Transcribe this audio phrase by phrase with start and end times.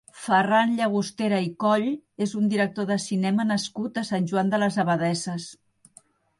[0.19, 1.85] Ferran Llagostera i Coll
[2.27, 5.51] és un director de cinema nascut a Sant Joan de les Abadesses.